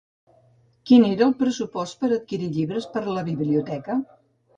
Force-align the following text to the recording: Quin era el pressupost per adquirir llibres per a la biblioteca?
Quin 0.91 1.03
era 1.09 1.25
el 1.31 1.35
pressupost 1.41 1.97
per 2.05 2.09
adquirir 2.15 2.47
llibres 2.55 2.87
per 2.95 3.05
a 3.05 3.15
la 3.19 3.25
biblioteca? 3.29 3.99